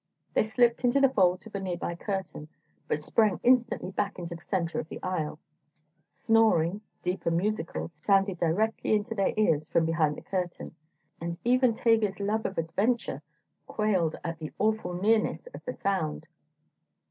They 0.33 0.41
slipped 0.41 0.83
into 0.83 0.99
the 0.99 1.09
folds 1.09 1.45
of 1.45 1.53
a 1.53 1.59
nearby 1.59 1.93
curtain, 1.93 2.47
but 2.87 3.03
sprang 3.03 3.39
instantly 3.43 3.91
back 3.91 4.17
into 4.17 4.33
the 4.33 4.41
centre 4.49 4.79
of 4.79 4.89
the 4.89 4.99
aisle. 5.03 5.37
Snoring, 6.15 6.81
deep 7.03 7.23
and 7.27 7.37
musical, 7.37 7.91
sounded 8.03 8.39
directly 8.39 8.95
into 8.95 9.13
their 9.13 9.31
ears 9.37 9.67
from 9.67 9.85
behind 9.85 10.17
the 10.17 10.23
curtain, 10.23 10.73
and 11.21 11.37
even 11.43 11.75
Tavia's 11.75 12.19
love 12.19 12.47
of 12.47 12.57
adventure 12.57 13.21
quailed 13.67 14.15
at 14.23 14.39
the 14.39 14.51
awful 14.57 14.95
nearness 14.99 15.45
of 15.53 15.63
the 15.65 15.73
sound. 15.75 16.25